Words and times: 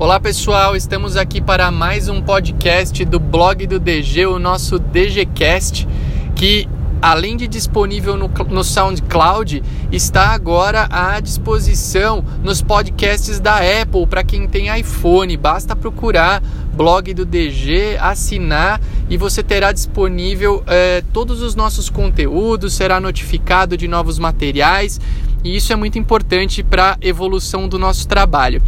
Olá 0.00 0.20
pessoal, 0.20 0.76
estamos 0.76 1.16
aqui 1.16 1.40
para 1.40 1.72
mais 1.72 2.08
um 2.08 2.22
podcast 2.22 3.04
do 3.04 3.18
blog 3.18 3.66
do 3.66 3.80
DG, 3.80 4.26
o 4.26 4.38
nosso 4.38 4.78
DGCast, 4.78 5.88
que 6.36 6.68
além 7.02 7.36
de 7.36 7.48
disponível 7.48 8.16
no, 8.16 8.28
no 8.48 8.62
SoundCloud, 8.62 9.60
está 9.90 10.28
agora 10.28 10.86
à 10.88 11.18
disposição 11.18 12.24
nos 12.44 12.62
podcasts 12.62 13.40
da 13.40 13.56
Apple 13.56 14.06
para 14.06 14.22
quem 14.22 14.46
tem 14.46 14.68
iPhone. 14.78 15.36
Basta 15.36 15.74
procurar 15.74 16.40
blog 16.76 17.12
do 17.12 17.24
DG, 17.24 17.96
assinar 17.98 18.80
e 19.10 19.16
você 19.16 19.42
terá 19.42 19.72
disponível 19.72 20.62
é, 20.68 21.02
todos 21.12 21.42
os 21.42 21.56
nossos 21.56 21.90
conteúdos, 21.90 22.74
será 22.74 23.00
notificado 23.00 23.76
de 23.76 23.88
novos 23.88 24.16
materiais 24.16 25.00
e 25.42 25.56
isso 25.56 25.72
é 25.72 25.76
muito 25.76 25.98
importante 25.98 26.62
para 26.62 26.92
a 26.92 26.98
evolução 27.00 27.66
do 27.66 27.80
nosso 27.80 28.06
trabalho. 28.06 28.62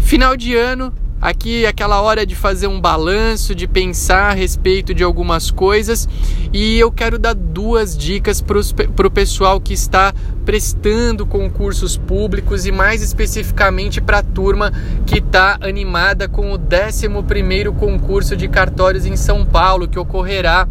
Final 0.00 0.36
de 0.36 0.56
ano, 0.56 0.92
aqui 1.20 1.64
aquela 1.64 2.00
hora 2.00 2.26
de 2.26 2.34
fazer 2.34 2.66
um 2.66 2.80
balanço, 2.80 3.54
de 3.54 3.68
pensar 3.68 4.30
a 4.30 4.34
respeito 4.34 4.92
de 4.92 5.04
algumas 5.04 5.50
coisas 5.50 6.08
e 6.52 6.78
eu 6.78 6.90
quero 6.90 7.18
dar 7.18 7.34
duas 7.34 7.96
dicas 7.96 8.40
para 8.40 9.06
o 9.06 9.10
pessoal 9.10 9.60
que 9.60 9.72
está 9.72 10.12
prestando 10.44 11.24
concursos 11.24 11.96
públicos 11.96 12.66
e 12.66 12.72
mais 12.72 13.02
especificamente 13.02 14.00
para 14.00 14.18
a 14.18 14.22
turma 14.22 14.72
que 15.06 15.18
está 15.18 15.58
animada 15.60 16.26
com 16.26 16.52
o 16.52 16.58
11º 16.58 17.72
concurso 17.76 18.34
de 18.34 18.48
cartórios 18.48 19.06
em 19.06 19.14
São 19.14 19.44
Paulo 19.44 19.86
que 19.86 19.98
ocorrerá 19.98 20.66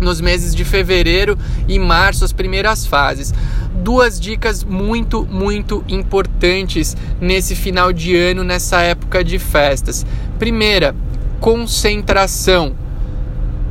nos 0.00 0.20
meses 0.20 0.54
de 0.54 0.64
fevereiro 0.64 1.38
e 1.66 1.78
março, 1.78 2.24
as 2.24 2.32
primeiras 2.32 2.86
fases. 2.86 3.32
Duas 3.76 4.18
dicas 4.18 4.64
muito, 4.64 5.24
muito 5.30 5.84
importantes 5.88 6.96
nesse 7.20 7.54
final 7.54 7.92
de 7.92 8.16
ano, 8.16 8.42
nessa 8.42 8.80
época 8.80 9.22
de 9.22 9.38
festas. 9.38 10.04
Primeira, 10.38 10.94
concentração. 11.40 12.74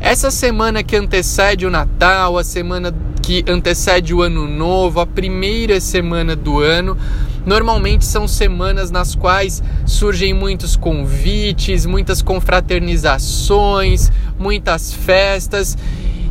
Essa 0.00 0.30
semana 0.30 0.82
que 0.82 0.96
antecede 0.96 1.66
o 1.66 1.70
Natal, 1.70 2.36
a 2.36 2.44
semana 2.44 2.94
que 3.22 3.42
antecede 3.48 4.12
o 4.12 4.20
Ano 4.20 4.46
Novo, 4.46 5.00
a 5.00 5.06
primeira 5.06 5.80
semana 5.80 6.36
do 6.36 6.60
ano, 6.60 6.96
normalmente 7.46 8.04
são 8.04 8.28
semanas 8.28 8.90
nas 8.90 9.14
quais 9.14 9.62
surgem 9.86 10.34
muitos 10.34 10.76
convites, 10.76 11.86
muitas 11.86 12.20
confraternizações, 12.20 14.12
muitas 14.38 14.92
festas 14.92 15.76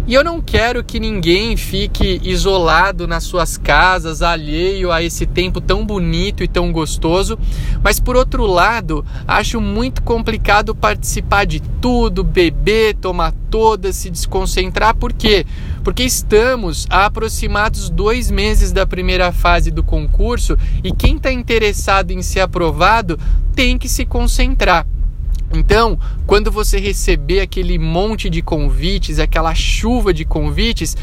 e 0.05 0.13
eu 0.13 0.23
não 0.23 0.41
quero 0.41 0.83
que 0.83 0.99
ninguém 0.99 1.55
fique 1.55 2.19
isolado 2.23 3.07
nas 3.07 3.23
suas 3.23 3.57
casas, 3.57 4.21
alheio 4.21 4.91
a 4.91 5.01
esse 5.01 5.25
tempo 5.25 5.61
tão 5.61 5.85
bonito 5.85 6.43
e 6.43 6.47
tão 6.47 6.71
gostoso, 6.73 7.39
mas 7.81 7.99
por 7.99 8.15
outro 8.15 8.45
lado, 8.45 9.05
acho 9.25 9.61
muito 9.61 10.03
complicado 10.03 10.75
participar 10.75 11.45
de 11.45 11.61
tudo, 11.81 12.23
beber, 12.23 12.95
tomar 12.95 13.33
todas, 13.49 13.95
se 13.95 14.09
desconcentrar, 14.09 14.93
por 14.95 15.13
quê? 15.13 15.45
Porque 15.83 16.03
estamos 16.03 16.85
a 16.89 17.05
aproximados 17.05 17.89
dois 17.89 18.29
meses 18.29 18.73
da 18.73 18.85
primeira 18.85 19.31
fase 19.31 19.71
do 19.71 19.83
concurso 19.83 20.57
e 20.83 20.91
quem 20.91 21.15
está 21.15 21.31
interessado 21.31 22.11
em 22.11 22.21
ser 22.21 22.41
aprovado 22.41 23.17
tem 23.55 23.77
que 23.77 23.87
se 23.87 24.05
concentrar. 24.05 24.85
Então, 25.53 25.99
quando 26.25 26.51
você 26.51 26.79
receber 26.79 27.39
aquele 27.39 27.77
monte 27.77 28.27
de 28.29 28.41
convites, 28.41 29.19
aquela 29.19 29.53
chuva 29.53 30.11
de 30.11 30.25
convites, 30.25 30.97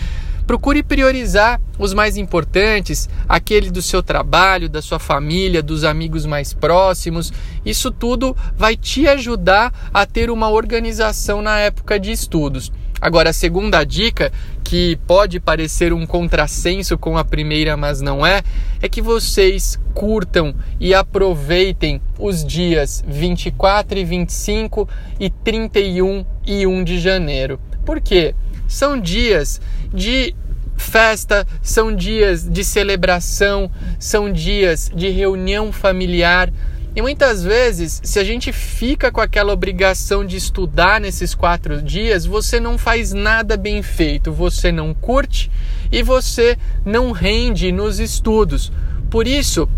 procure 0.45 0.83
priorizar 0.83 1.61
os 1.79 1.95
mais 1.95 2.17
importantes, 2.17 3.09
aquele 3.29 3.71
do 3.71 3.81
seu 3.81 4.03
trabalho, 4.03 4.69
da 4.69 4.83
sua 4.83 4.99
família, 4.99 5.63
dos 5.63 5.85
amigos 5.85 6.27
mais 6.27 6.53
próximos. 6.53 7.33
Isso 7.65 7.93
tudo 7.93 8.37
vai 8.57 8.77
te 8.77 9.07
ajudar 9.07 9.73
a 9.95 10.05
ter 10.05 10.29
uma 10.29 10.51
organização 10.51 11.41
na 11.41 11.57
época 11.59 12.01
de 12.01 12.11
estudos. 12.11 12.73
Agora, 13.01 13.31
a 13.31 13.33
segunda 13.33 13.83
dica, 13.83 14.31
que 14.63 14.99
pode 15.07 15.41
parecer 15.41 15.93
um 15.93 16.07
contrassenso 16.07 16.99
com 16.99 17.17
a 17.17 17.25
primeira, 17.25 17.77
mas 17.77 18.01
não 18.01 18.25
é, 18.25 18.43
é 18.81 18.89
que 18.89 19.01
vocês 19.01 19.79
curtam 19.95 20.55
e 20.79 20.95
aproveitem 20.95 22.01
os 22.19 22.45
dias 22.45 23.03
24 23.07 23.99
e 23.99 24.05
25 24.05 24.89
e 25.19 25.31
31 25.31 26.25
e 26.47 26.67
1 26.67 26.85
de 26.85 27.01
janeiro. 27.01 27.59
Por 27.85 28.01
quê? 28.01 28.35
São 28.69 29.01
dias 29.01 29.61
de 29.93 30.35
festa, 30.77 31.47
são 31.63 31.95
dias 31.95 32.49
de 32.49 32.65
celebração, 32.65 33.71
são 33.99 34.33
dias 34.33 34.91
de 34.95 35.09
reunião 35.11 35.73
familiar 35.73 36.53
e 36.95 37.01
muitas 37.01 37.45
vezes, 37.45 38.01
se 38.03 38.19
a 38.19 38.25
gente 38.25 38.53
fica 38.53 39.13
com 39.13 39.21
aquela 39.21 39.53
obrigação 39.53 40.25
de 40.25 40.37
estudar 40.37 41.01
nesses 41.01 41.35
quatro 41.35 41.81
dias, 41.81 42.27
você 42.27 42.59
não 42.59 42.77
faz 42.77 43.13
nada 43.13 43.57
bem 43.57 43.81
feito, 43.81 44.33
você 44.33 44.73
não 44.73 44.93
curte 44.93 45.51
e 45.93 46.03
você 46.03 46.59
não 46.85 47.13
rende 47.13 47.71
nos 47.71 48.01
estudos. 48.01 48.73
Por 49.09 49.29
isso, 49.29 49.69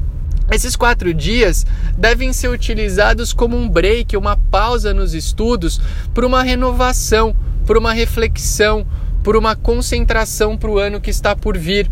esses 0.51 0.75
quatro 0.75 1.13
dias 1.13 1.67
devem 1.99 2.33
ser 2.33 2.49
utilizados 2.49 3.35
como 3.35 3.59
um 3.59 3.69
break, 3.69 4.17
uma 4.17 4.37
pausa 4.37 4.95
nos 4.95 5.13
estudos, 5.13 5.81
para 6.15 6.27
uma 6.27 6.43
renovação, 6.43 7.37
para 7.67 7.79
uma 7.79 7.93
reflexão, 7.93 8.87
por 9.23 9.37
uma 9.37 9.55
concentração 9.55 10.57
para 10.57 10.71
o 10.71 10.79
ano 10.79 11.01
que 11.01 11.11
está 11.11 11.37
por 11.37 11.59
vir. 11.59 11.91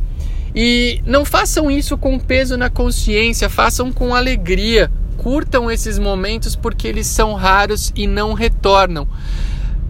E 0.55 1.01
não 1.07 1.25
façam 1.25 1.71
isso 1.71 1.97
com 1.97 2.19
peso 2.19 2.57
na 2.57 2.69
consciência, 2.69 3.49
façam 3.49 3.93
com 3.93 4.15
alegria, 4.15 4.91
curtam 5.21 5.71
esses 5.71 5.99
momentos 5.99 6.57
porque 6.57 6.89
eles 6.89 7.07
são 7.07 7.35
raros 7.35 7.93
e 7.95 8.07
não 8.07 8.33
retornam. 8.33 9.07